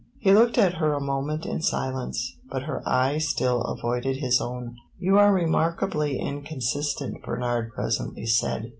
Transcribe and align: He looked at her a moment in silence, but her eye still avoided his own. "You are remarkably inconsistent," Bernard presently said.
He 0.17 0.33
looked 0.33 0.57
at 0.57 0.77
her 0.81 0.93
a 0.95 0.99
moment 0.99 1.45
in 1.45 1.61
silence, 1.61 2.35
but 2.49 2.63
her 2.63 2.81
eye 2.89 3.19
still 3.19 3.61
avoided 3.61 4.17
his 4.17 4.41
own. 4.41 4.77
"You 4.97 5.19
are 5.19 5.31
remarkably 5.31 6.17
inconsistent," 6.17 7.21
Bernard 7.21 7.71
presently 7.75 8.25
said. 8.25 8.69